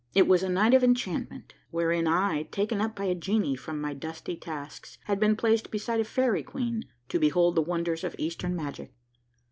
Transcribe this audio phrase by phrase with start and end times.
[0.15, 3.93] It was a night of enchantment, wherein I, taken up by a genie from my
[3.93, 8.55] dusty tasks, had been placed beside a fairy queen to behold the wonders of Eastern
[8.55, 8.91] magic.